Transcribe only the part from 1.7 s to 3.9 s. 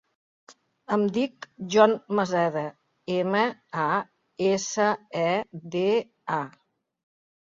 Jon Maseda: ema, a,